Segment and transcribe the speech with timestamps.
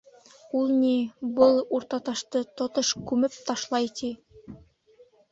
[0.59, 0.93] Ул, ни,
[1.39, 4.09] был Уртаташты тотош күмеп ташлай, ти.